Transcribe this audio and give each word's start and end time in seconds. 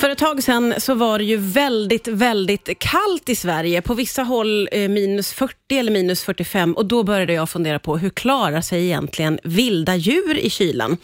För 0.00 0.10
ett 0.10 0.18
tag 0.18 0.42
sedan 0.42 0.74
så 0.78 0.94
var 0.94 1.18
det 1.18 1.24
ju 1.24 1.36
väldigt, 1.36 2.08
väldigt 2.08 2.78
kallt 2.78 3.28
i 3.28 3.36
Sverige. 3.36 3.82
På 3.82 3.94
vissa 3.94 4.22
håll 4.22 4.68
eh, 4.72 4.88
minus 4.88 5.32
40 5.32 5.54
eller 5.70 5.92
minus 5.92 6.22
45 6.22 6.74
och 6.74 6.86
då 6.86 7.02
började 7.02 7.32
jag 7.32 7.50
fundera 7.50 7.78
på 7.78 7.98
hur 7.98 8.10
klarar 8.10 8.60
sig 8.60 8.84
egentligen 8.84 9.38
vilda 9.44 9.96
djur 9.96 10.38
i 10.38 10.50
kylan? 10.50 10.96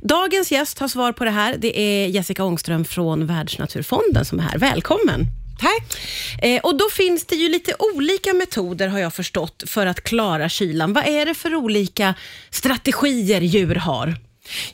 Dagens 0.00 0.52
gäst 0.52 0.78
har 0.78 0.88
svar 0.88 1.12
på 1.12 1.24
det 1.24 1.30
här. 1.30 1.56
Det 1.58 1.80
är 1.80 2.06
Jessica 2.06 2.44
Ångström 2.44 2.84
från 2.84 3.26
Världsnaturfonden 3.26 4.24
som 4.24 4.38
är 4.38 4.42
här. 4.42 4.58
Välkommen! 4.58 5.26
Tack. 5.60 5.98
Eh, 6.42 6.60
och 6.60 6.78
då 6.78 6.88
finns 6.92 7.26
det 7.26 7.36
ju 7.36 7.48
lite 7.48 7.74
olika 7.94 8.34
metoder 8.34 8.88
har 8.88 8.98
jag 8.98 9.14
förstått 9.14 9.62
för 9.66 9.86
att 9.86 10.00
klara 10.00 10.48
kylan. 10.48 10.92
Vad 10.92 11.06
är 11.06 11.26
det 11.26 11.34
för 11.34 11.54
olika 11.54 12.14
strategier 12.50 13.40
djur 13.40 13.74
har? 13.74 14.14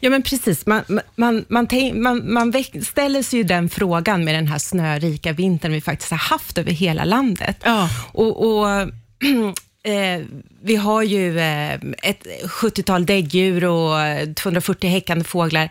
Ja, 0.00 0.10
men 0.10 0.22
precis. 0.22 0.66
Man, 0.66 0.82
man, 1.16 1.44
man, 1.48 1.66
man, 1.94 2.32
man 2.32 2.52
ställer 2.82 3.22
sig 3.22 3.38
ju 3.38 3.42
den 3.42 3.68
frågan 3.68 4.24
med 4.24 4.34
den 4.34 4.46
här 4.46 4.58
snörika 4.58 5.32
vintern 5.32 5.72
vi 5.72 5.80
faktiskt 5.80 6.10
har 6.10 6.18
haft 6.18 6.58
över 6.58 6.70
hela 6.70 7.04
landet. 7.04 7.56
Ja. 7.64 7.88
Och, 8.12 8.46
och 8.60 8.68
eh, 9.82 10.24
vi 10.62 10.76
har 10.76 11.02
ju 11.02 11.38
eh, 11.38 11.74
ett 12.02 12.26
70-tal 12.44 13.06
däggdjur 13.06 13.64
och 13.64 13.94
240 14.36 14.90
häckande 14.90 15.24
fåglar. 15.24 15.70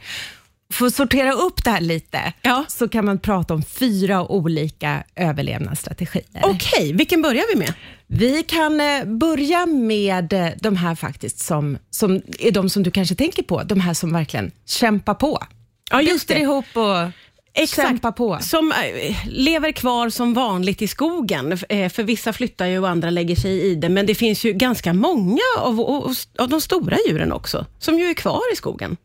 För 0.73 0.85
att 0.85 0.95
sortera 0.95 1.31
upp 1.31 1.63
det 1.63 1.71
här 1.71 1.81
lite, 1.81 2.33
Ja. 2.41 2.65
så 2.67 2.87
kan 2.87 3.05
man 3.05 3.19
prata 3.19 3.53
om 3.53 3.63
fyra 3.63 4.31
olika 4.31 5.03
överlevnadsstrategier. 5.15 6.25
Okej, 6.43 6.93
vilken 6.93 7.21
börjar 7.21 7.43
vi 7.53 7.59
med? 7.59 7.73
Vi 8.07 8.43
kan 8.43 8.81
eh, 8.81 9.05
börja 9.05 9.65
med 9.65 10.33
eh, 10.33 10.47
de 10.59 10.75
här 10.75 10.95
faktiskt 10.95 11.39
som, 11.39 11.77
som 11.89 12.21
är 12.39 12.51
de 12.51 12.69
som 12.69 12.83
du 12.83 12.91
kanske 12.91 13.15
tänker 13.15 13.43
på, 13.43 13.63
de 13.63 13.79
här 13.79 13.93
som 13.93 14.13
verkligen 14.13 14.51
kämpar 14.65 15.13
på. 15.13 15.43
Ja, 15.91 16.01
just 16.01 16.27
Biter 16.27 16.35
det. 16.35 16.41
ihop 16.41 16.65
och 16.73 17.67
kämpar 17.67 18.11
på. 18.11 18.39
Som 18.41 18.71
eh, 18.71 19.17
lever 19.27 19.71
kvar 19.71 20.09
som 20.09 20.33
vanligt 20.33 20.81
i 20.81 20.87
skogen. 20.87 21.57
För 21.57 22.03
vissa 22.03 22.33
flyttar 22.33 22.65
ju 22.65 22.79
och 22.79 22.89
andra 22.89 23.09
lägger 23.09 23.35
sig 23.35 23.61
i 23.61 23.75
det, 23.75 23.89
men 23.89 24.05
det 24.05 24.15
finns 24.15 24.45
ju 24.45 24.53
ganska 24.53 24.93
många 24.93 25.41
av, 25.57 25.79
av 26.39 26.49
de 26.49 26.61
stora 26.61 26.97
djuren 27.07 27.31
också, 27.31 27.65
som 27.79 27.99
ju 27.99 28.05
är 28.05 28.13
kvar 28.13 28.41
i 28.53 28.55
skogen. 28.55 28.97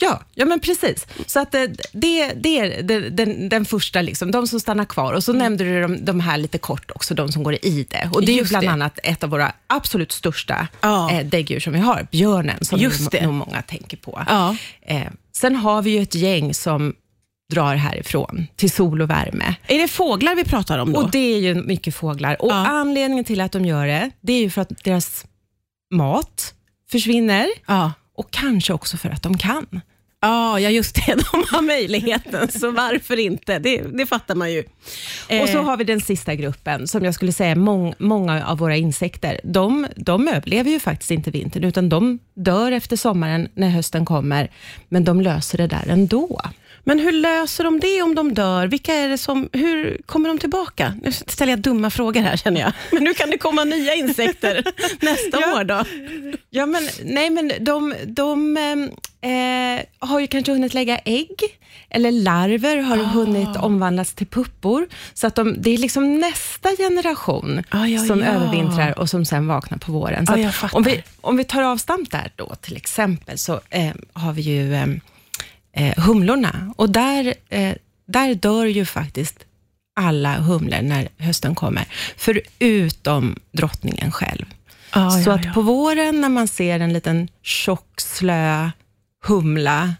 Ja, 0.00 0.20
ja 0.34 0.44
men 0.44 0.60
precis. 0.60 1.06
Så 1.26 1.40
att 1.40 1.54
eh, 1.54 1.62
det, 1.92 2.32
det 2.32 2.58
är 2.58 2.82
den, 3.10 3.48
den, 3.48 3.64
första, 3.64 4.02
liksom, 4.02 4.30
de 4.30 4.46
som 4.46 4.60
stannar 4.60 4.84
kvar. 4.84 5.12
Och 5.12 5.24
så 5.24 5.32
nämnde 5.32 5.64
du 5.64 5.82
de, 5.82 6.04
de 6.04 6.20
här 6.20 6.38
lite 6.38 6.58
kort 6.58 6.90
också, 6.94 7.14
de 7.14 7.32
som 7.32 7.42
går 7.42 7.54
i 7.54 7.86
det. 7.90 8.10
Och 8.12 8.24
det 8.26 8.32
är 8.32 8.36
ju 8.36 8.44
bland 8.48 8.66
det. 8.66 8.70
annat 8.70 8.98
ett 9.02 9.24
av 9.24 9.30
våra 9.30 9.52
absolut 9.66 10.12
största 10.12 10.68
Ja. 10.80 11.10
eh, 11.12 11.26
däggdjur 11.26 11.60
som 11.60 11.72
vi 11.72 11.78
har, 11.78 12.06
björnen, 12.10 12.64
som 12.64 12.78
Just 12.78 13.00
ju 13.00 13.18
det. 13.18 13.24
nog 13.26 13.34
många 13.34 13.62
tänker 13.62 13.96
på. 13.96 14.22
Ja. 14.28 14.56
Eh, 14.82 15.02
sen 15.32 15.56
har 15.56 15.82
vi 15.82 15.90
ju 15.90 16.02
ett 16.02 16.14
gäng 16.14 16.54
som 16.54 16.94
drar 17.52 17.74
härifrån 17.74 18.46
till 18.56 18.70
sol 18.70 19.02
och 19.02 19.10
värme. 19.10 19.54
Är 19.66 19.78
det 19.78 19.88
fåglar 19.88 20.34
vi 20.34 20.44
pratar 20.44 20.78
om 20.78 20.92
då? 20.92 21.00
Och 21.00 21.10
det 21.10 21.34
är 21.34 21.38
ju 21.38 21.54
mycket 21.54 21.94
fåglar. 21.94 22.42
Och 22.42 22.50
Ja. 22.50 22.66
anledningen 22.66 23.24
till 23.24 23.40
att 23.40 23.52
de 23.52 23.64
gör 23.64 23.86
det, 23.86 24.10
det 24.20 24.32
är 24.32 24.40
ju 24.40 24.50
för 24.50 24.60
att 24.62 24.84
deras 24.84 25.24
mat 25.94 26.54
försvinner 26.90 27.46
ja. 27.66 27.92
Och 28.14 28.30
kanske 28.30 28.72
också 28.72 28.96
för 28.96 29.10
att 29.10 29.22
de 29.22 29.38
kan. 29.38 29.80
Ja, 30.24 30.60
ja, 30.60 30.70
just 30.70 30.94
det. 30.94 31.14
De 31.32 31.44
har 31.50 31.62
möjligheten, 31.62 32.48
så 32.48 32.70
varför 32.70 33.18
inte? 33.18 33.58
Det, 33.58 33.82
det 33.82 34.06
fattar 34.06 34.34
man 34.34 34.52
ju. 34.52 34.60
Och 35.42 35.48
så 35.48 35.58
Eh, 35.58 35.64
har 35.64 35.76
vi 35.76 35.84
den 35.84 36.00
sista 36.00 36.34
gruppen, 36.34 36.88
som 36.88 37.04
jag 37.04 37.14
skulle 37.14 37.32
säga 37.32 37.54
mång, 37.54 37.94
många 37.98 38.46
av 38.46 38.58
våra 38.58 38.76
insekter, 38.76 39.40
de, 39.44 39.86
de 39.96 40.28
överlever 40.28 40.70
ju 40.70 40.80
faktiskt 40.80 41.10
inte 41.10 41.30
vintern, 41.30 41.64
utan 41.64 41.88
de 41.88 42.18
dör 42.34 42.72
efter 42.72 42.96
sommaren 42.96 43.48
när 43.54 43.68
hösten 43.68 44.04
kommer, 44.04 44.50
men 44.88 45.04
de 45.04 45.20
löser 45.20 45.58
det 45.58 45.66
där 45.66 45.84
ändå. 45.88 46.40
Men 46.86 46.98
hur 46.98 47.12
löser 47.12 47.64
de 47.64 47.80
det 47.80 48.02
om 48.02 48.14
de 48.14 48.34
dör? 48.34 48.66
Vilka 48.66 48.94
är 48.94 49.08
det 49.08 49.18
som, 49.18 49.48
hur 49.52 50.00
kommer 50.06 50.28
de 50.28 50.38
tillbaka? 50.38 50.94
Nu 51.02 51.12
ställer 51.12 51.52
jag 51.52 51.60
dumma 51.60 51.90
frågor 51.90 52.20
här 52.20 52.36
känner 52.36 52.60
jag. 52.60 52.72
Men 52.92 53.04
nu 53.04 53.14
kan 53.14 53.30
det 53.30 53.38
komma 53.38 53.64
nya 53.64 53.94
insekter 53.94 54.62
nästa 55.00 55.40
Ja. 55.40 55.60
år 55.60 55.64
då? 55.64 55.84
Ja, 56.50 56.66
men, 56.66 56.88
nej, 57.04 57.30
men 57.30 57.52
de, 57.60 57.94
de 58.06 58.56
eh, 59.20 59.84
har 60.08 60.20
ju 60.20 60.26
kanske 60.26 60.52
hunnit 60.52 60.74
lägga 60.74 60.98
ägg, 60.98 61.36
eller 61.90 62.10
larver 62.12 62.76
har 62.76 62.98
Ah. 62.98 63.02
hunnit 63.02 63.56
omvandlas 63.56 64.12
till 64.14 64.26
puppor, 64.26 64.86
så 65.14 65.26
att 65.26 65.34
de, 65.34 65.62
det 65.62 65.70
är 65.70 65.78
liksom 65.78 66.18
nästa 66.18 66.70
generation 66.76 67.62
Ah, 67.70 67.86
ja, 67.86 68.00
som 68.04 68.20
ja. 68.20 68.26
övervintrar 68.26 68.98
och 68.98 69.10
som 69.10 69.24
sen 69.24 69.46
vaknar 69.46 69.78
på 69.78 69.92
våren. 69.92 70.26
Så 70.26 70.48
fattar. 70.52 70.76
om, 70.76 70.82
vi, 70.82 71.02
om 71.20 71.36
vi 71.36 71.44
tar 71.44 71.62
avstamp 71.62 72.10
där 72.10 72.32
då, 72.36 72.54
till 72.60 72.76
exempel, 72.76 73.38
så 73.38 73.60
eh, 73.70 73.90
har 74.12 74.32
vi 74.32 74.42
ju 74.42 74.74
eh, 74.74 74.86
eh, 75.74 75.94
humlorna. 76.04 76.74
Och 76.76 76.90
där, 76.90 77.34
eh, 77.48 77.74
där 78.06 78.34
dör 78.34 78.64
ju 78.66 78.84
faktiskt 78.84 79.38
alla 80.00 80.36
humlor 80.40 80.82
när 80.82 81.08
hösten 81.18 81.54
kommer, 81.54 81.84
förutom 82.16 83.36
drottningen 83.52 84.12
själv. 84.12 84.44
Ah, 84.90 85.10
så 85.10 85.30
ja, 85.30 85.34
att 85.34 85.44
ja. 85.44 85.52
på 85.52 85.60
våren 85.62 86.20
när 86.20 86.28
man 86.28 86.48
ser 86.48 86.80
en 86.80 86.92
liten 86.92 87.28
tjock, 87.42 88.00
slö 88.00 88.70
humla 89.26 89.94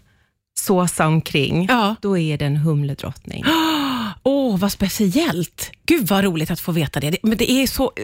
såsa 0.59 1.07
omkring, 1.07 1.65
Ja. 1.69 1.95
då 2.01 2.17
är 2.17 2.37
det 2.37 2.45
en 2.45 2.57
humledrottning. 2.57 3.43
Åh, 4.23 4.57
vad 4.57 4.71
speciellt. 4.71 5.71
Gud 5.85 6.07
vad 6.07 6.23
roligt 6.23 6.51
att 6.51 6.59
få 6.59 6.71
veta 6.71 6.99
det. 6.99 7.11
Det- 7.11 7.17
Men 7.23 7.37
det 7.37 7.51
är 7.51 7.67
så 7.67 7.83
eh, 7.95 8.03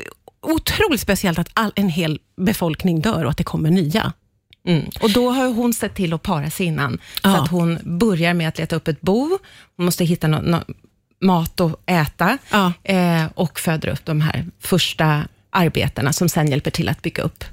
otroligt 0.51 1.01
speciellt 1.01 1.39
att 1.39 1.49
all, 1.53 1.71
en 1.75 1.89
hel 1.89 2.19
befolkning 2.41 3.01
dör 3.01 3.23
och 3.25 3.31
att 3.31 3.37
det 3.37 3.43
kommer 3.43 3.69
nya. 3.69 4.13
Mm. 4.67 4.85
Och 5.01 5.11
då 5.11 5.29
har 5.29 5.47
hon 5.47 5.73
sett 5.73 5.95
till 5.95 6.13
att 6.13 6.22
para 6.23 6.49
sig 6.49 6.66
innan, 6.66 6.94
så 7.22 7.29
Ja. 7.29 7.44
att 7.44 7.49
hon 7.51 7.79
börjar 7.83 8.33
med 8.33 8.47
att 8.47 8.57
leta 8.57 8.75
upp 8.75 8.88
ett 8.88 9.01
bo. 9.01 9.38
Hon 9.77 9.85
måste 9.85 10.05
hitta 10.05 10.27
nå- 10.27 10.41
nå- 10.41 10.63
mat 11.22 11.59
att 11.61 11.79
äta 11.85 12.38
Ja. 12.51 12.73
eh, 12.83 13.25
och 13.35 13.59
föder 13.59 13.88
upp 13.89 14.05
de 14.05 14.22
här 14.22 14.45
första 14.59 15.23
arbetarna 15.49 16.13
som 16.13 16.29
sen 16.29 16.47
hjälper 16.49 16.72
till 16.72 16.89
att 16.89 17.01
bygga 17.01 17.23
upp. 17.23 17.44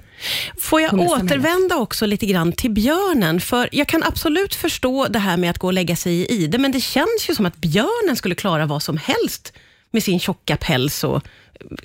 Får 0.60 0.80
jag 0.80 0.94
återvända 1.00 1.76
också 1.76 2.06
lite 2.06 2.26
grann 2.26 2.52
till 2.52 2.70
björnen? 2.70 3.40
För 3.40 3.68
Jag 3.72 3.86
kan 3.88 4.02
absolut 4.02 4.54
förstå 4.54 5.06
det 5.08 5.18
här 5.18 5.36
med 5.36 5.50
att 5.50 5.58
gå 5.58 5.66
och 5.66 5.72
lägga 5.72 5.96
sig 5.96 6.12
i 6.12 6.26
ide, 6.32 6.58
men 6.58 6.72
det 6.72 6.80
känns 6.80 7.26
ju 7.28 7.34
som 7.34 7.46
att 7.46 7.56
björnen 7.56 8.16
skulle 8.16 8.34
klara 8.34 8.66
vad 8.66 8.82
som 8.82 8.96
helst 8.98 9.52
med 9.90 10.02
sin 10.02 10.20
tjocka 10.20 10.56
päls. 10.56 11.04
Och, 11.04 11.22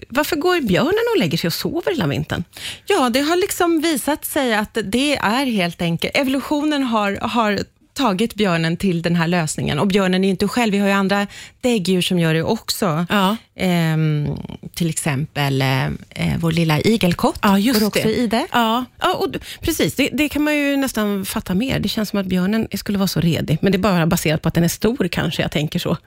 varför 0.09 0.35
går 0.35 0.61
björnen 0.61 1.03
och 1.13 1.19
lägger 1.19 1.37
sig 1.37 1.47
och 1.47 1.53
sover 1.53 1.91
hela 1.91 2.07
vintern? 2.07 2.43
Ja, 2.85 3.09
det 3.09 3.19
har 3.21 3.35
liksom 3.35 3.81
visat 3.81 4.25
sig 4.25 4.53
att 4.55 4.77
det 4.83 5.15
är 5.15 5.45
helt 5.45 5.81
enkelt, 5.81 6.17
evolutionen 6.17 6.83
har, 6.83 7.17
har 7.21 7.59
tagit 7.93 8.35
björnen 8.35 8.77
till 8.77 9.01
den 9.01 9.15
här 9.15 9.27
lösningen. 9.27 9.79
Och 9.79 9.87
björnen 9.87 10.23
är 10.23 10.27
ju 10.27 10.31
inte 10.31 10.47
själv, 10.47 10.71
vi 10.71 10.77
har 10.77 10.87
ju 10.87 10.93
andra 10.93 11.27
däggdjur 11.61 12.01
som 12.01 12.19
gör 12.19 12.33
det 12.33 12.43
också. 12.43 13.05
Ja. 13.09 13.37
Ehm, 13.55 14.27
till 14.73 14.89
exempel 14.89 15.61
eh, 15.61 15.85
eh, 15.85 15.91
vår 16.37 16.51
lilla 16.51 16.79
igelkott 16.79 17.39
Ja, 17.41 17.59
just 17.59 17.79
går 17.79 17.87
också 17.87 18.03
det. 18.03 18.15
i 18.15 18.27
det. 18.27 18.47
Ja, 18.51 18.85
ja 19.01 19.13
och, 19.13 19.27
precis. 19.61 19.95
Det, 19.95 20.09
det 20.13 20.29
kan 20.29 20.43
man 20.43 20.55
ju 20.55 20.77
nästan 20.77 21.25
fatta 21.25 21.53
mer. 21.53 21.79
Det 21.79 21.89
känns 21.89 22.09
som 22.09 22.19
att 22.19 22.25
björnen 22.25 22.67
skulle 22.73 22.97
vara 22.97 23.07
så 23.07 23.19
redig, 23.21 23.57
men 23.61 23.71
det 23.71 23.75
är 23.75 23.79
bara 23.79 24.07
baserat 24.07 24.41
på 24.41 24.47
att 24.47 24.53
den 24.53 24.63
är 24.63 24.67
stor 24.67 25.07
kanske, 25.07 25.41
jag 25.41 25.51
tänker 25.51 25.79
så. 25.79 25.97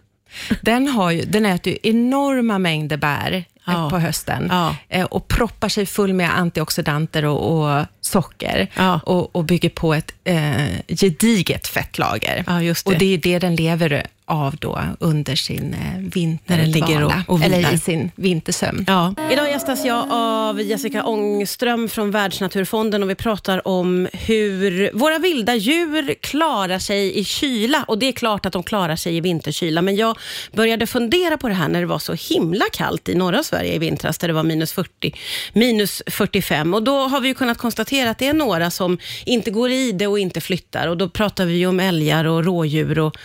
Den, 0.60 0.88
har 0.88 1.10
ju, 1.10 1.22
den 1.22 1.47
äter 1.47 1.72
ju 1.72 1.78
enorma 1.91 2.59
mängder 2.59 2.97
bär 2.97 3.44
Ja. 3.69 3.91
på 3.91 3.98
hösten 3.98 4.47
Ja. 4.50 4.76
eh, 4.88 5.04
och 5.04 5.28
proppar 5.28 5.69
sig 5.69 5.87
full 5.87 6.12
med 6.12 6.38
antioxidanter 6.38 7.25
och, 7.25 7.69
och 7.78 7.84
socker 8.00 8.69
Ja. 8.76 9.00
och, 9.04 9.36
och 9.36 9.44
bygger 9.44 9.69
på 9.69 9.94
ett 9.94 10.12
eh, 10.25 10.66
gediget 10.88 11.66
fettlager. 11.66 12.44
Det. 12.47 12.91
Och 12.92 12.98
det 12.98 13.15
är 13.15 13.19
det 13.19 13.38
den 13.38 13.56
lever 13.56 14.06
av 14.28 14.56
då 14.56 14.81
under 15.00 15.37
sin 15.37 15.75
eh, 15.75 16.38
När 16.47 16.56
den 16.59 16.70
ligger 16.70 17.04
och- 17.04 17.12
och 17.26 17.42
eller 17.42 17.75
i 17.75 17.78
sin 17.78 18.10
vintersömn. 18.16 18.84
Ja. 18.88 19.14
Idag 19.32 19.48
gästas 19.50 19.84
jag 19.84 20.06
av 20.10 20.60
Jessica 20.62 21.04
Ångström 21.04 21.88
från 21.88 22.10
Världsnaturfonden 22.10 23.03
och 23.03 23.10
vi 23.10 23.15
pratar 23.15 23.69
om 23.69 24.09
hur 24.12 24.91
våra 24.94 25.19
vilda 25.19 25.54
djur 25.54 26.15
klarar 26.20 26.78
sig 26.78 27.19
i 27.19 27.25
kyla. 27.25 27.84
Och 27.88 27.98
det 27.98 28.06
är 28.09 28.12
klart 28.12 28.47
att 28.47 28.53
de 28.53 28.62
klarar 28.62 28.97
sig 28.97 29.16
i 29.16 29.20
vinterkyla, 29.20 29.82
men 29.82 29.97
jag 29.97 30.19
började 30.53 30.86
fundera 30.86 31.36
på 31.36 31.48
det 31.48 31.54
här 31.54 31.68
när 31.68 31.80
det 31.80 31.86
var 31.86 31.98
så 31.98 32.12
himla 32.34 32.65
kallt 32.72 33.09
i 33.09 33.15
norra 33.15 33.42
Sverige 33.42 33.74
i 33.74 33.78
vintras, 33.78 34.18
där 34.18 34.28
det 34.28 34.34
var 34.34 34.42
minus 34.42 34.72
40, 34.72 35.15
minus 35.53 36.03
45. 36.06 36.74
Och 36.74 36.83
då 36.83 36.98
har 36.98 37.21
vi 37.21 37.28
ju 37.28 37.34
kunnat 37.34 37.59
konstatera 37.59 38.10
att 38.10 38.18
det 38.18 38.27
är 38.28 38.34
några 38.34 38.71
som 38.71 38.98
inte 39.27 39.51
går 39.51 39.71
i 39.71 39.92
det 39.92 40.06
och 40.06 40.18
inte 40.18 40.41
flyttar. 40.41 40.86
Och 40.86 40.97
då 40.97 41.09
pratar 41.09 41.47
vi 41.47 41.66
om 41.66 41.80
älgar 41.80 42.24
och 42.24 42.45
rådjur 42.45 42.98
och 42.98 43.16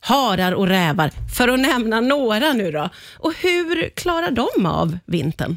harar 0.00 0.52
och 0.52 0.66
rävar, 0.66 1.10
för 1.36 1.48
att 1.48 1.60
nämna 1.60 2.00
några 2.00 2.52
nu 2.52 2.70
då. 2.72 2.88
Och 3.18 3.32
hur 3.36 3.88
klarar 3.88 4.30
de 4.30 4.66
av 4.66 4.98
vintern? 5.06 5.56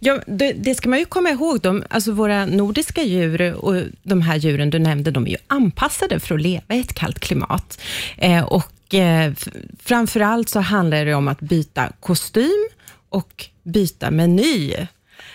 Ja, 0.00 0.20
det, 0.26 0.52
det 0.52 0.74
ska 0.74 0.88
man 0.88 0.98
ju 0.98 1.04
komma 1.04 1.30
ihåg. 1.30 1.60
De, 1.60 1.84
alltså 1.90 2.12
våra 2.12 2.46
nordiska 2.46 3.02
djur 3.02 3.54
och 3.54 3.82
de 4.02 4.22
här 4.22 4.36
djuren 4.36 4.70
du 4.70 4.78
nämnde, 4.78 5.10
de 5.10 5.26
är 5.26 5.30
ju 5.30 5.36
anpassade 5.46 6.20
för 6.20 6.34
att 6.34 6.40
leva 6.40 6.74
i 6.74 6.80
ett 6.80 6.94
kallt 6.94 7.18
klimat. 7.18 7.80
Eh, 8.16 8.44
och 8.44 8.94
eh, 8.94 9.32
framför 9.82 10.20
allt 10.20 10.48
så 10.48 10.60
handlar 10.60 11.04
det 11.04 11.14
om 11.14 11.28
att 11.28 11.40
byta 11.40 11.92
kostym 12.00 12.68
och 13.08 13.46
byta 13.62 14.10
meny. 14.10 14.74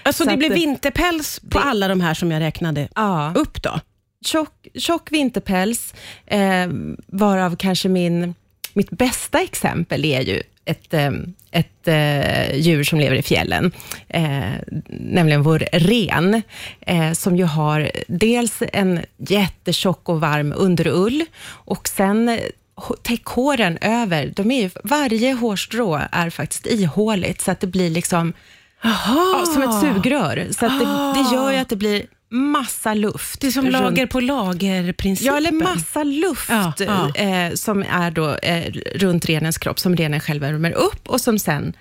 Alltså 0.04 0.24
Så 0.24 0.30
det 0.30 0.38
blir 0.38 0.50
vinterpäls 0.54 1.40
på 1.50 1.60
det- 1.60 1.66
alla 1.66 1.88
de 1.88 2.02
här 2.02 2.14
som 2.14 2.32
jag 2.32 2.40
räknade 2.40 2.88
Ja. 2.96 3.34
upp 3.36 3.64
då? 3.64 3.80
Tjock, 4.24 4.68
tjock 4.76 5.12
vinterpäls, 5.12 5.94
eh, 6.26 6.68
varav 7.08 7.56
kanske 7.56 7.90
min 7.90 8.36
mitt 8.74 8.90
bästa 8.90 9.42
exempel 9.42 10.06
är 10.06 10.22
ju 10.22 10.44
ett, 10.66 10.94
eh, 10.94 11.12
ett 11.52 11.88
eh, 11.88 12.56
djur 12.56 12.84
som 12.84 13.00
lever 13.00 13.16
i 13.16 13.22
fjällen, 13.22 13.72
eh, 14.08 14.52
nämligen 14.88 15.44
vår 15.44 15.60
ren, 15.72 16.42
eh, 16.82 17.12
som 17.12 17.38
ju 17.38 17.44
har 17.44 17.92
dels 18.08 18.64
en 18.74 19.00
jättetjock 19.18 20.10
och 20.10 20.22
varm 20.22 20.54
underull 20.58 21.26
och 21.46 21.88
sen 21.88 22.30
eh, 22.30 22.40
täckhåren 23.02 23.78
över, 23.82 24.34
de 24.36 24.52
är 24.52 24.62
ju, 24.62 24.70
varje 24.84 25.34
hårstrå 25.34 26.02
är 26.12 26.30
faktiskt 26.30 26.66
ihåligt, 26.66 27.42
så 27.42 27.52
att 27.52 27.60
det 27.60 27.68
blir 27.68 27.90
liksom 27.90 28.34
ja, 28.84 29.44
som 29.54 29.64
ett 29.64 29.82
sugrör. 29.82 30.48
Så 30.52 30.66
att 30.66 30.80
det, 30.80 30.86
det 31.22 31.36
gör 31.36 31.52
ju 31.52 31.58
att 31.58 31.70
det 31.70 31.76
blir 31.76 32.06
massa 32.34 32.94
luft. 32.94 33.42
Det 33.42 33.48
är 33.48 33.52
som 33.52 33.66
runt- 33.66 33.74
lager 33.74 34.06
på 34.08 34.20
lager-principen. 34.20 35.34
Ja, 35.34 35.38
eller 35.38 35.52
massa 35.52 36.04
luft 36.04 36.50
Ja, 36.50 36.74
ja. 36.80 37.16
Eh, 37.16 37.54
som 37.54 37.84
är 37.90 38.12
då 38.12 38.36
eh, 38.36 38.72
runt 38.96 39.26
renens 39.30 39.58
kropp, 39.58 39.80
som 39.80 39.96
renen 39.96 40.20
själv 40.20 40.42
värmer 40.42 40.72
upp 40.72 41.10
och 41.10 41.22
som 41.22 41.40
sen 41.40 41.74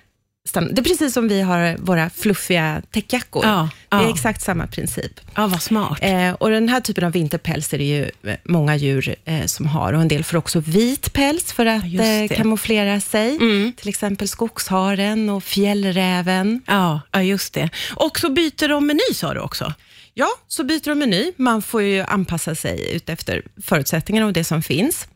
Det 0.51 0.79
är 0.79 0.83
precis 0.83 1.13
som 1.13 1.27
vi 1.27 1.41
har 1.41 1.77
våra 1.77 2.09
fluffiga 2.09 2.81
täckjackor. 2.91 3.45
Ja, 3.45 3.69
Det 3.89 3.95
är 3.95 4.01
ja. 4.01 4.09
exakt 4.09 4.41
samma 4.41 4.67
princip. 4.67 5.19
Ja, 5.35 5.47
vad 5.47 5.61
smart. 5.61 5.99
Eh, 6.01 6.31
och 6.31 6.49
Den 6.49 6.69
här 6.69 6.79
typen 6.79 7.03
av 7.03 7.11
vinterpäls 7.11 7.73
är 7.73 7.77
det 7.77 7.83
ju 7.83 8.03
eh, 8.03 8.35
många 8.43 8.75
djur 8.75 9.15
eh, 9.25 9.45
som 9.45 9.65
har 9.65 9.93
och 9.93 10.01
en 10.01 10.07
del 10.07 10.23
får 10.23 10.37
också 10.37 10.59
vit 10.59 11.13
päls 11.13 11.53
för 11.53 11.65
att 11.65 11.83
eh, 11.83 12.37
kamouflera 12.37 12.99
sig. 13.01 13.35
Mm. 13.35 13.73
Till 13.77 13.89
exempel 13.89 14.27
skogsharen 14.27 15.29
och 15.29 15.43
fjällräven. 15.43 16.61
Ja, 16.67 17.01
ja, 17.11 17.21
just 17.21 17.53
det. 17.53 17.69
Och 17.95 18.19
så 18.19 18.29
byter 18.29 18.67
de 18.69 18.87
meny 18.87 19.13
sa 19.13 19.33
du 19.33 19.39
också. 19.39 19.73
Ja, 20.13 20.27
så 20.47 20.63
byter 20.63 20.89
de 20.89 20.99
meny. 20.99 21.31
Man 21.37 21.61
får 21.61 21.81
ju 21.81 22.01
anpassa 22.01 22.55
sig 22.55 22.95
utefter 22.95 23.41
förutsättningarna 23.63 24.27
och 24.27 24.33
det 24.33 24.43
som 24.43 24.63
finns. 24.63 25.07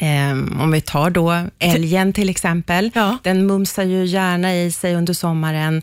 Ehm, 0.00 0.60
om 0.60 0.70
vi 0.70 0.80
tar 0.80 1.10
då 1.10 1.46
älgen 1.58 2.12
till 2.12 2.28
exempel. 2.28 2.90
Ja. 2.94 3.18
Den 3.22 3.46
mumsar 3.46 3.82
ju 3.82 4.04
gärna 4.04 4.56
i 4.56 4.72
sig 4.72 4.94
under 4.94 5.14
sommaren 5.14 5.82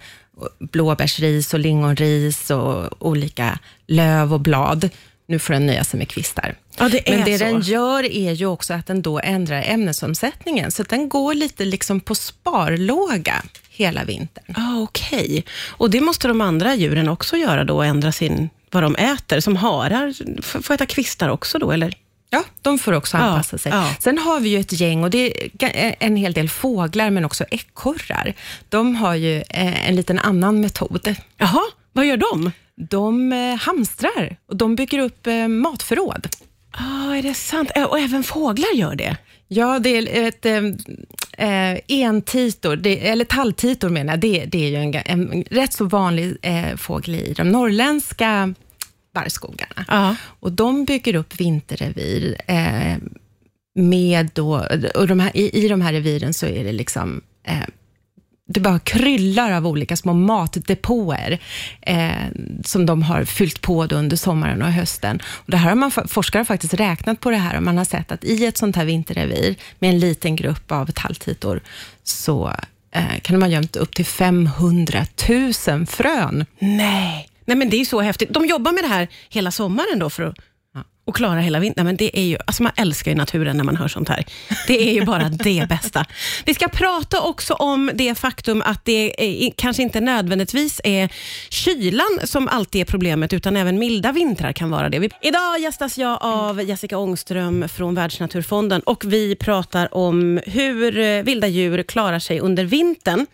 blåbärsris 0.59 1.53
och 1.53 1.59
lingonris 1.59 2.51
och 2.51 3.07
olika 3.07 3.59
löv 3.87 4.33
och 4.33 4.39
blad. 4.39 4.89
Nu 5.27 5.39
får 5.39 5.53
den 5.53 5.65
nöja 5.65 5.83
sig 5.83 5.97
med 5.97 6.07
kvistar. 6.07 6.55
Ja, 6.77 6.89
det 6.89 7.01
Men 7.09 7.25
det 7.25 7.37
så. 7.37 7.43
den 7.43 7.61
gör 7.61 8.03
är 8.03 8.31
ju 8.31 8.45
också 8.45 8.73
att 8.73 8.87
den 8.87 9.01
då 9.01 9.19
ändrar 9.19 9.63
ämnesomsättningen, 9.65 10.71
så 10.71 10.83
den 10.83 11.09
går 11.09 11.33
lite 11.33 11.65
liksom 11.65 11.99
på 11.99 12.15
sparlåga 12.15 13.43
hela 13.69 14.03
vintern. 14.03 14.55
Ah, 14.57 14.81
Okej. 14.81 15.45
Och 15.67 15.89
det 15.89 16.01
måste 16.01 16.27
de 16.27 16.41
andra 16.41 16.75
djuren 16.75 17.09
också 17.09 17.37
göra 17.37 17.63
då, 17.63 17.81
ändra 17.81 18.11
sin, 18.11 18.49
vad 18.71 18.83
de 18.83 18.95
äter. 18.95 19.39
Som 19.39 19.55
harar 19.55 20.13
får 20.61 20.73
äta 20.73 20.85
kvistar 20.85 21.29
också 21.29 21.59
då, 21.59 21.71
eller? 21.71 21.95
Ja, 22.29 22.43
de 22.61 22.79
får 22.79 22.93
också 22.93 23.17
Ja, 23.17 23.23
anpassa 23.23 23.57
sig. 23.57 23.71
ja. 23.71 23.95
Sen 23.99 24.17
har 24.17 24.39
vi 24.39 24.49
ju 24.49 24.59
ett 24.59 24.79
gäng, 24.79 25.03
och 25.03 25.09
det 25.09 25.43
är 25.45 25.49
ga- 25.49 25.95
en 25.99 26.15
hel 26.15 26.33
del 26.33 26.49
fåglar, 26.49 27.09
men 27.09 27.25
också 27.25 27.43
ekorrar. 27.51 28.33
De 28.69 28.95
har 28.95 29.15
ju 29.15 29.35
eh, 29.37 29.89
en 29.89 29.95
liten 29.95 30.19
annan 30.19 30.61
metod. 30.61 31.15
Jaha, 31.37 31.61
vad 31.93 32.05
gör 32.05 32.17
de? 32.17 32.51
De 32.75 33.31
eh, 33.33 33.55
hamstrar 33.55 34.37
och 34.47 34.55
de 34.55 34.75
bygger 34.75 34.99
upp 34.99 35.27
eh, 35.27 35.47
matförråd. 35.47 36.27
Ah, 36.71 37.13
är 37.15 37.23
det 37.23 37.33
sant? 37.33 37.71
Eh, 37.75 37.83
Och 37.83 37.99
även 37.99 38.23
fåglar 38.23 38.73
gör 38.75 38.95
det? 38.95 39.17
Ja, 39.47 39.79
det 39.79 39.89
är 39.97 40.27
ett 40.27 40.45
eh, 40.45 40.57
eh, 41.49 41.79
entitor, 41.87 42.75
det, 42.75 43.07
eller 43.07 43.25
talltitor 43.25 43.89
menar 43.89 44.13
jag, 44.13 44.19
det, 44.19 44.45
det 44.45 44.65
är 44.65 44.69
ju 44.69 44.75
en, 44.75 44.95
en 45.05 45.43
rätt 45.51 45.73
så 45.73 45.85
vanlig 45.85 46.37
eh, 46.41 46.75
fågel 46.77 47.15
i 47.15 47.33
de 47.37 47.49
norrländska 47.49 48.53
barrskogarna. 49.13 49.85
Ja. 49.87 50.15
Och 50.21 50.51
de 50.51 50.85
bygger 50.85 51.15
upp 51.15 51.39
vinterrevir 51.39 52.35
eh, 52.47 52.97
med 53.75 54.31
då, 54.33 54.65
och 54.95 55.07
de 55.07 55.19
här, 55.19 55.37
i, 55.37 55.65
i 55.65 55.67
de 55.67 55.81
här 55.81 55.93
reviren 55.93 56.33
så 56.33 56.45
är 56.45 56.63
det 56.63 56.71
liksom 56.71 57.21
eh, 57.43 57.67
det 58.53 58.59
bara 58.59 58.79
kryllar 58.79 59.51
av 59.51 59.67
olika 59.67 59.97
små 59.97 60.13
matdepåer 60.13 61.39
eh, 61.81 62.27
som 62.65 62.85
de 62.85 63.03
har 63.03 63.25
fyllt 63.25 63.61
på 63.61 63.83
under 63.85 64.17
sommaren 64.17 64.61
och 64.61 64.71
hösten. 64.71 65.19
Och 65.25 65.51
det 65.51 65.57
här 65.57 65.69
har 65.69 65.75
man, 65.75 65.91
forskare 65.91 66.39
har 66.39 66.45
faktiskt 66.45 66.73
räknat 66.73 67.19
på 67.19 67.29
det 67.29 67.37
här 67.37 67.57
och 67.57 67.63
man 67.63 67.77
har 67.77 67.85
sett 67.85 68.11
att 68.11 68.23
i 68.23 68.45
ett 68.45 68.57
sånt 68.57 68.75
här 68.75 68.85
vinterrevir 68.85 69.55
med 69.79 69.89
en 69.89 69.99
liten 69.99 70.35
grupp 70.35 70.71
av 70.71 70.85
talltitor 70.85 71.61
så 72.03 72.53
eh, 72.91 73.19
kan 73.21 73.39
de 73.39 73.41
ha 73.45 73.49
gömt 73.49 73.75
upp 73.75 73.95
till 73.95 74.05
500 74.05 75.05
000 75.67 75.85
frön. 75.85 76.45
Nej. 76.59 77.28
Nej, 77.49 77.57
men 77.57 77.69
det 77.69 77.81
är 77.81 77.85
så 77.85 78.01
häftigt. 78.01 78.33
De 78.33 78.45
jobbar 78.45 78.71
med 78.71 78.83
det 78.83 78.87
här 78.87 79.07
hela 79.29 79.51
sommaren 79.51 79.99
då 79.99 80.09
för 80.09 80.23
att 80.23 80.35
och 81.05 81.15
klara 81.15 81.39
hela 81.39 81.59
vintern. 81.59 81.85
Men 81.85 81.97
det 81.97 82.19
är 82.19 82.23
ju, 82.23 82.37
alltså 82.47 82.63
man 82.63 82.71
älskar 82.75 83.11
ju 83.11 83.17
naturen 83.17 83.57
när 83.57 83.63
man 83.63 83.75
hör 83.75 83.87
sånt 83.87 84.09
här. 84.09 84.25
Det 84.67 84.89
är 84.89 84.93
ju 84.93 85.05
bara 85.05 85.29
det 85.29 85.65
bästa. 85.69 86.05
Vi 86.45 86.53
ska 86.53 86.67
prata 86.67 87.21
också 87.21 87.53
om 87.53 87.91
det 87.93 88.15
faktum 88.15 88.61
att 88.65 88.85
det 88.85 89.23
är, 89.47 89.51
kanske 89.55 89.83
inte 89.83 90.01
nödvändigtvis 90.01 90.81
är 90.83 91.09
kylan 91.49 92.19
som 92.23 92.47
alltid 92.47 92.81
är 92.81 92.85
problemet, 92.85 93.33
utan 93.33 93.57
även 93.57 93.79
milda 93.79 94.11
vintrar 94.11 94.51
kan 94.51 94.69
vara 94.69 94.89
det. 94.89 95.09
Idag 95.21 95.59
gästas 95.59 95.97
jag 95.97 96.17
av 96.21 96.63
Jessica 96.63 96.97
Ångström 96.97 97.69
från 97.69 97.95
Världsnaturfonden 97.95 98.81
och 98.81 99.03
vi 99.05 99.35
pratar 99.35 99.93
om 99.93 100.39
hur 100.45 100.99
eh, 100.99 101.23
vilda 101.23 101.47
djur 101.47 101.83
klarar 101.83 102.19
sig 102.19 102.39
under 102.39 102.65
vintern. 102.65 103.25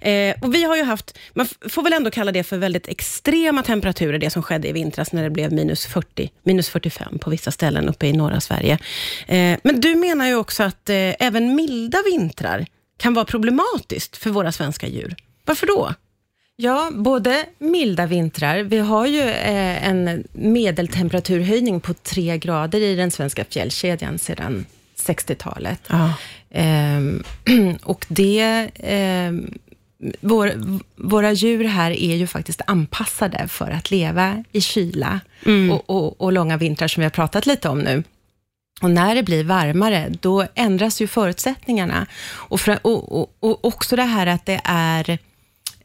Eh, 0.00 0.34
och 0.40 0.54
vi 0.54 0.64
har 0.64 0.76
ju 0.76 0.82
haft, 0.82 1.18
man 1.32 1.46
får 1.68 1.82
väl 1.82 1.92
ändå 1.92 2.10
kalla 2.10 2.32
det 2.32 2.44
för 2.44 2.58
väldigt 2.58 2.88
extrema 2.88 3.62
temperaturer, 3.62 4.18
det 4.18 4.30
som 4.30 4.42
skedde 4.42 4.68
i 4.68 4.72
vintras 4.72 5.12
när 5.12 5.22
det 5.22 5.30
blev 5.30 5.52
minus 5.52 5.86
40, 5.86 6.30
minus 6.42 6.68
45 6.68 7.18
på 7.24 7.30
vissa 7.30 7.50
ställen 7.50 7.88
uppe 7.88 8.06
i 8.06 8.12
norra 8.12 8.40
Sverige. 8.40 8.78
Eh, 9.26 9.58
men 9.64 9.80
du 9.80 9.94
menar 9.94 10.26
ju 10.26 10.34
också 10.34 10.62
att 10.62 10.90
eh, 10.90 10.96
även 10.96 11.54
milda 11.54 11.98
vintrar 12.10 12.66
kan 12.96 13.14
vara 13.14 13.24
problematiskt 13.24 14.16
för 14.16 14.30
våra 14.30 14.52
svenska 14.52 14.86
djur. 14.86 15.14
Varför 15.44 15.66
då? 15.66 15.94
Ja, 16.56 16.90
både 16.94 17.44
milda 17.58 18.06
vintrar. 18.06 18.58
Vi 18.62 18.78
har 18.78 19.06
ju 19.06 19.20
eh, 19.20 19.88
en 19.88 20.24
medeltemperaturhöjning 20.32 21.80
på 21.80 21.94
tre 21.94 22.38
grader 22.38 22.80
i 22.80 22.94
den 22.94 23.10
svenska 23.10 23.44
fjällkedjan 23.44 24.18
sedan 24.18 24.66
60-talet. 24.96 25.80
Ja. 25.86 26.14
Ehm, 26.50 27.24
och 27.82 28.06
det... 28.08 28.70
ehm, 28.74 29.58
vår, 30.20 30.52
våra 30.96 31.32
djur 31.32 31.64
här 31.64 31.90
är 31.90 32.16
ju 32.16 32.26
faktiskt 32.26 32.60
anpassade 32.66 33.48
för 33.48 33.70
att 33.70 33.90
leva 33.90 34.44
i 34.52 34.60
kyla 34.60 35.20
och, 35.72 35.90
och, 35.90 36.20
och 36.20 36.32
långa 36.32 36.56
vintrar, 36.56 36.88
som 36.88 37.00
vi 37.00 37.04
har 37.04 37.10
pratat 37.10 37.46
lite 37.46 37.68
om 37.68 37.78
nu. 37.78 38.02
Och 38.82 38.90
när 38.90 39.14
det 39.14 39.22
blir 39.22 39.44
varmare, 39.44 40.12
då 40.20 40.46
ändras 40.54 41.00
ju 41.00 41.06
förutsättningarna. 41.06 42.06
Och, 42.26 42.60
och, 42.82 43.36
och 43.40 43.64
också 43.64 43.96
det 43.96 44.02
här 44.02 44.26
att 44.26 44.46
det 44.46 44.60
är, 44.64 45.18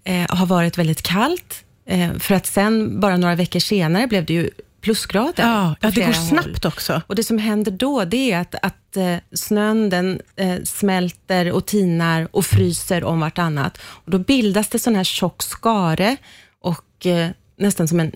eh, 0.04 0.26
har 0.30 0.46
varit 0.46 0.78
väldigt 0.78 1.02
kallt, 1.02 1.64
eh, 1.86 2.14
för 2.18 2.36
att 2.36 2.46
sen, 2.46 3.00
bara 3.00 3.18
några 3.18 3.36
veckor 3.36 3.60
senare, 3.60 4.08
blev 4.08 4.26
det 4.26 4.34
ju 4.34 4.50
plusgrader. 4.82 5.44
Ja, 5.44 5.70
ja, 5.70 5.76
det 5.80 5.86
går 5.88 5.92
flera 5.92 6.08
håll. 6.08 6.16
snabbt 6.16 6.66
också. 6.66 7.02
Och 7.08 7.16
Det 7.16 7.24
som 7.24 7.38
händer 7.38 7.72
då, 7.72 8.06
det 8.06 8.32
är 8.32 8.40
att, 8.40 8.56
att 8.62 8.98
eh, 8.98 9.16
snön 9.34 9.90
den, 9.90 10.22
eh, 10.36 10.56
smälter 10.64 11.52
och 11.52 11.66
tinar 11.66 12.28
och 12.32 12.46
fryser 12.46 13.04
om 13.04 13.20
vartannat. 13.20 13.78
Och 13.82 14.12
då 14.12 14.20
bildas 14.20 14.70
det 14.70 14.80
sån 14.80 14.96
här 14.96 15.04
tjock 15.04 15.44
skare 15.44 16.18
och 16.62 17.06
eh, 17.06 17.30
nästan 17.58 17.88
som 17.88 18.00
en 18.00 18.12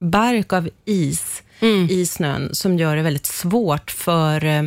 bark 0.00 0.52
av 0.52 0.68
is 0.84 1.42
i 1.88 2.06
snön, 2.06 2.54
som 2.54 2.78
gör 2.78 2.96
det 2.96 3.02
väldigt 3.02 3.26
svårt 3.26 3.90
för 3.90 4.44
eh, 4.44 4.62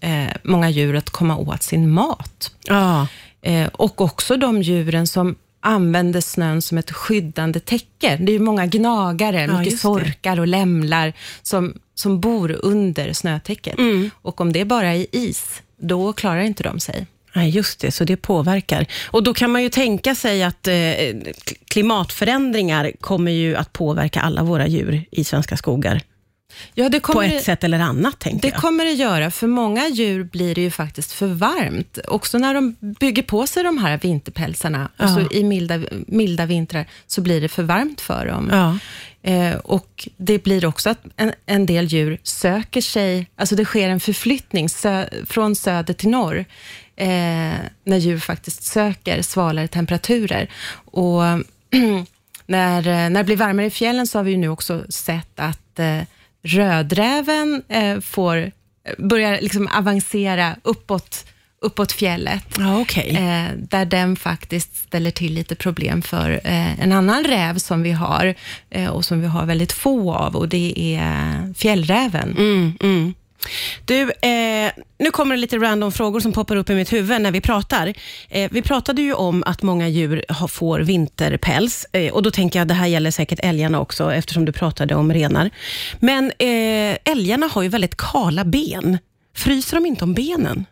eh, 0.00 0.32
många 0.42 0.70
djur 0.70 0.96
att 0.96 1.10
komma 1.10 1.36
åt 1.36 1.62
sin 1.62 1.90
mat. 1.90 2.52
Ja. 2.66 3.06
Och 3.72 4.00
också 4.00 4.36
de 4.36 4.62
djuren 4.62 5.06
som 5.06 5.36
använder 5.66 6.20
snön 6.20 6.62
som 6.62 6.78
ett 6.78 6.90
skyddande 6.90 7.60
täcke. 7.60 8.16
Det 8.20 8.32
är 8.32 8.34
ju 8.34 8.38
många 8.38 8.66
gnagare, 8.66 9.40
Ja, 9.40 9.58
mycket 9.58 9.78
sorkar 9.78 10.40
och 10.40 10.46
lämlar 10.46 11.12
som, 11.42 11.74
som 11.94 12.20
bor 12.20 12.56
under 12.62 13.12
snötäcket. 13.12 13.78
Mm. 13.78 14.10
Och 14.22 14.40
om 14.40 14.52
det 14.52 14.64
bara 14.64 14.94
är 14.94 15.06
is, 15.12 15.62
då 15.80 16.12
klarar 16.12 16.40
inte 16.40 16.62
de 16.62 16.80
sig. 16.80 17.06
Nej, 17.34 17.50
just 17.50 17.80
det, 17.80 17.92
så 17.92 18.04
det 18.04 18.16
påverkar. 18.16 18.86
Och 19.06 19.22
Då 19.22 19.34
kan 19.34 19.50
man 19.50 19.62
ju 19.62 19.68
tänka 19.68 20.14
sig 20.14 20.42
att 20.42 20.68
eh, 20.68 20.74
klimatförändringar 21.68 22.92
kommer 23.00 23.32
ju 23.32 23.56
att 23.56 23.72
påverka 23.72 24.20
alla 24.20 24.42
våra 24.42 24.66
djur 24.66 25.04
i 25.10 25.24
svenska 25.24 25.56
skogar. 25.56 26.02
Ja, 26.74 26.88
det 26.88 27.00
På 27.00 27.12
kommer 27.12 27.26
ett 27.26 27.32
det, 27.32 27.40
sätt 27.40 27.64
eller 27.64 27.80
annat, 27.80 28.18
tänker 28.18 28.42
det 28.42 28.48
jag. 28.48 28.60
kommer 28.60 28.84
det 28.84 28.90
göra. 28.92 29.30
För 29.30 29.46
många 29.46 29.88
djur 29.88 30.24
blir 30.24 30.54
det 30.54 30.60
ju 30.60 30.70
faktiskt 30.70 31.12
för 31.12 31.26
varmt. 31.26 31.98
Också 32.08 32.38
när 32.38 32.54
de 32.54 32.76
bygger 33.00 33.22
på 33.22 33.46
sig 33.46 33.62
de 33.62 33.78
här 33.78 33.98
vinterpälsarna, 33.98 34.88
och 34.98 35.08
så 35.10 35.20
Ja. 35.20 35.28
i 35.38 35.44
milda, 35.44 35.80
milda 36.06 36.46
vintrar, 36.46 36.86
så 37.06 37.20
blir 37.20 37.40
det 37.40 37.48
för 37.48 37.62
varmt 37.62 38.00
för 38.00 38.26
dem. 38.26 38.48
Ja. 38.52 38.78
Eh, 39.32 39.54
och 39.56 40.08
Det 40.16 40.38
blir 40.44 40.66
också 40.66 40.90
att 40.90 40.98
en, 41.16 41.32
en 41.46 41.66
del 41.66 41.86
djur 41.86 42.18
söker 42.22 42.80
sig, 42.80 43.26
alltså 43.36 43.56
det 43.56 43.64
sker 43.64 43.88
en 43.88 44.00
förflyttning 44.00 44.68
sö, 44.68 45.06
från 45.26 45.56
söder 45.56 45.94
till 45.94 46.08
norr, 46.08 46.38
eh, 46.96 47.06
när 47.84 47.96
djur 47.96 48.18
faktiskt 48.18 48.62
söker 48.62 49.22
svalare 49.22 49.68
temperaturer. 49.68 50.50
Och 50.74 51.22
när, 52.46 52.82
när 53.10 53.20
det 53.20 53.24
blir 53.24 53.36
varmare 53.36 53.66
i 53.66 53.70
fjällen 53.70 54.06
så 54.06 54.18
har 54.18 54.24
vi 54.24 54.30
ju 54.30 54.36
nu 54.36 54.48
också 54.48 54.84
sett 54.88 55.40
att 55.40 55.78
eh, 55.78 56.00
rödräven 56.46 57.62
eh, 57.68 58.00
får, 58.00 58.52
börjar 58.98 59.40
liksom 59.40 59.68
avancera 59.78 60.56
uppåt, 60.62 61.26
uppåt 61.60 61.92
fjället. 61.92 62.44
Ja, 62.58 62.80
okej. 62.80 63.08
Eh, 63.10 63.58
där 63.58 63.84
den 63.84 64.16
faktiskt 64.16 64.76
ställer 64.76 65.10
till 65.10 65.34
lite 65.34 65.54
problem 65.54 66.02
för 66.02 66.30
eh, 66.44 66.80
en 66.80 66.92
annan 66.92 67.24
räv 67.24 67.58
som 67.58 67.82
vi 67.82 67.92
har 67.92 68.34
eh, 68.70 68.88
och 68.88 69.04
som 69.04 69.20
vi 69.20 69.26
har 69.26 69.46
väldigt 69.46 69.72
få 69.72 70.14
av 70.14 70.36
och 70.36 70.48
det 70.48 70.96
är 70.96 71.54
fjällräven. 71.54 72.36
Mm, 72.38 72.72
mm. 72.80 73.14
Du, 73.84 74.02
eh, 74.02 74.70
nu 74.98 75.10
kommer 75.10 75.34
det 75.34 75.40
lite 75.40 75.58
random 75.58 75.92
frågor 75.92 76.20
som 76.20 76.32
poppar 76.32 76.56
upp 76.56 76.70
i 76.70 76.74
mitt 76.74 76.92
huvud 76.92 77.20
när 77.20 77.32
vi 77.32 77.40
pratar. 77.40 77.94
Eh, 78.28 78.50
vi 78.52 78.62
pratade 78.62 79.02
ju 79.02 79.14
om 79.14 79.42
att 79.46 79.62
många 79.62 79.88
djur 79.88 80.24
har, 80.28 80.48
får 80.48 80.80
vinterpäls 80.80 81.86
eh, 81.92 82.12
och 82.12 82.22
då 82.22 82.30
tänker 82.30 82.58
jag 82.58 82.64
att 82.64 82.68
det 82.68 82.74
här 82.74 82.86
gäller 82.86 83.10
säkert 83.10 83.40
älgarna 83.42 83.80
också 83.80 84.12
eftersom 84.12 84.44
du 84.44 84.52
pratade 84.52 84.94
om 84.94 85.12
renar. 85.12 85.50
Men 86.00 86.32
eh, 86.38 86.98
älgarna 87.04 87.46
har 87.46 87.62
ju 87.62 87.68
väldigt 87.68 87.96
kala 87.96 88.44
ben. 88.44 88.98
Fryser 89.36 89.76
de 89.76 89.86
inte 89.86 90.04
om 90.04 90.14
benen? 90.14 90.66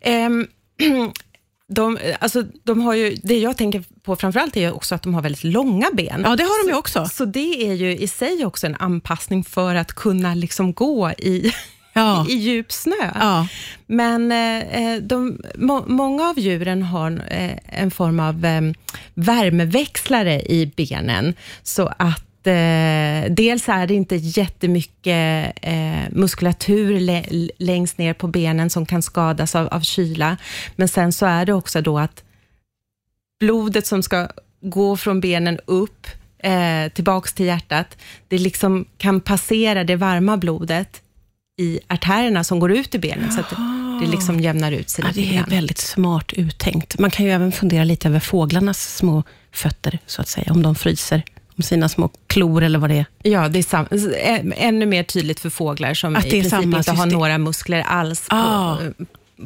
Ehm, 0.00 0.46
De, 1.72 1.98
alltså, 2.20 2.44
de 2.64 2.80
har 2.80 2.94
ju, 2.94 3.16
det 3.22 3.38
jag 3.38 3.56
tänker 3.56 3.84
på 4.02 4.16
framförallt 4.16 4.56
är 4.56 4.60
ju 4.60 4.70
också 4.72 4.94
att 4.94 5.02
de 5.02 5.14
har 5.14 5.22
väldigt 5.22 5.44
långa 5.44 5.86
ben. 5.92 6.22
Ja, 6.24 6.36
det 6.36 6.42
har 6.42 6.64
de 6.64 6.70
ju 6.72 6.78
också. 6.78 7.08
Så 7.12 7.24
det 7.24 7.70
är 7.70 7.74
ju 7.74 7.96
i 7.96 8.08
sig 8.08 8.44
också 8.46 8.66
en 8.66 8.76
anpassning 8.78 9.44
för 9.44 9.74
att 9.74 9.92
kunna 9.92 10.34
liksom 10.34 10.72
gå 10.72 11.10
i, 11.10 11.52
Ja. 11.92 12.26
i 12.28 12.34
djup 12.34 12.72
snö. 12.72 13.10
Ja. 13.14 13.46
Men 13.86 14.32
eh, 14.32 15.02
de, 15.02 15.40
må, 15.54 15.84
många 15.86 16.28
av 16.28 16.38
djuren 16.38 16.82
har 16.82 17.22
eh, 17.28 17.58
en 17.66 17.90
form 17.90 18.20
av 18.20 18.44
eh, 18.44 18.60
värmeväxlare 19.14 20.42
i 20.42 20.72
benen, 20.76 21.34
så 21.62 21.92
att 21.98 22.29
eh, 22.46 23.30
dels 23.30 23.68
är 23.68 23.86
det 23.86 23.94
inte 23.94 24.16
jättemycket 24.16 25.52
eh, 25.62 26.10
muskulatur 26.10 27.00
lä, 27.00 27.24
längst 27.58 27.98
ner 27.98 28.14
på 28.14 28.26
benen 28.26 28.70
som 28.70 28.86
kan 28.86 29.02
skadas 29.02 29.54
av, 29.54 29.68
av 29.68 29.80
kyla, 29.80 30.36
men 30.76 30.88
sen 30.88 31.12
så 31.12 31.26
är 31.26 31.46
det 31.46 31.52
också 31.52 31.80
då 31.80 31.98
att 31.98 32.24
blodet 33.40 33.86
som 33.86 34.02
ska 34.02 34.28
gå 34.60 34.96
från 34.96 35.20
benen 35.20 35.58
upp 35.64 36.06
eh, 36.38 36.92
tillbaks 36.94 37.32
till 37.32 37.46
hjärtat, 37.46 37.96
det 38.28 38.38
liksom 38.38 38.84
kan 38.98 39.20
passera 39.20 39.84
det 39.84 39.96
varma 39.96 40.36
blodet 40.36 41.02
i 41.56 41.80
artärerna 41.88 42.44
som 42.44 42.60
går 42.60 42.72
ut 42.72 42.94
i 42.94 42.98
benen, 42.98 43.32
så 43.32 43.40
att 43.40 43.50
det 44.00 44.06
liksom 44.06 44.40
jämnar 44.40 44.72
ut 44.72 44.90
sig 44.90 45.04
Ja, 45.06 45.12
det 45.14 45.36
är 45.36 45.46
väldigt 45.46 45.78
smart 45.78 46.32
uttänkt. 46.32 46.98
Man 46.98 47.10
kan 47.10 47.26
ju 47.26 47.32
även 47.32 47.52
fundera 47.52 47.84
lite 47.84 48.08
över 48.08 48.20
fåglarnas 48.20 48.96
små 48.96 49.22
fötter, 49.52 49.98
så 50.06 50.22
att 50.22 50.28
säga, 50.28 50.52
om 50.52 50.62
de 50.62 50.74
fryser 50.74 51.22
om 51.56 51.62
sina 51.62 51.88
små 51.88 52.10
klor 52.26 52.62
eller 52.62 52.78
vad 52.78 52.90
det 52.90 52.96
är. 52.96 53.06
Ja, 53.22 53.48
det 53.48 53.58
är 53.58 53.62
sam- 53.62 54.52
ännu 54.56 54.86
mer 54.86 55.02
tydligt 55.02 55.40
för 55.40 55.50
fåglar 55.50 55.94
som 55.94 56.16
Att 56.16 56.26
i 56.26 56.30
det 56.30 56.36
är 56.36 56.40
princip 56.40 56.50
samma 56.60 56.78
inte 56.78 56.90
har 56.92 57.06
några 57.06 57.38
muskler 57.38 57.80
alls 57.80 58.28
på, 58.28 58.36
Ah. 58.36 58.78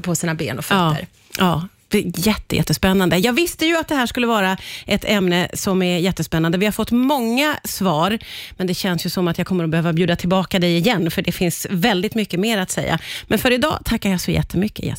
på 0.03 0.15
sina 0.15 0.35
ben 0.35 0.59
och 0.59 0.65
fötter. 0.65 1.07
ja. 1.39 1.69
Det 1.89 1.99
är 1.99 2.27
Jätte, 2.27 2.57
jättespännande. 2.57 3.19
Jag 3.19 3.33
visste 3.33 3.67
ju 3.67 3.77
att 3.77 3.89
det 3.89 3.95
här 3.95 4.07
skulle 4.07 4.27
vara 4.27 4.57
ett 4.87 5.05
ämne 5.05 5.49
som 5.55 5.83
är 5.83 5.99
jättespännande. 5.99 6.59
Vi 6.59 6.65
har 6.65 6.73
fått 6.73 6.91
många 6.91 7.57
svar, 7.65 8.19
men 8.57 8.67
det 8.67 8.75
känns 8.75 9.07
ju 9.07 9.11
som 9.11 9.29
att 9.29 9.39
jag 9.39 9.47
kommer 9.47 9.65
att 9.65 9.71
behöva 9.71 9.93
bjuda 9.93 10.17
tillbaka 10.17 10.59
dig 10.59 10.77
igen, 10.77 11.11
för 11.11 11.23
det 11.23 11.33
finns 11.33 11.67
väldigt 11.71 12.15
mycket 12.15 12.41
mer 12.41 12.59
att 12.59 12.71
säga. 12.71 12.99
Men 13.27 13.39
för 13.39 13.51
idag 13.51 13.79
tackar 13.85 14.11
jag 14.11 14.21
så 14.21 14.31
jättemycket, 14.31 14.85
Jessica. 14.85 14.97